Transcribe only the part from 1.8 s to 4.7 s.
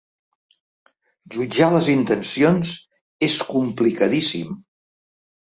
intencions és complicadíssim.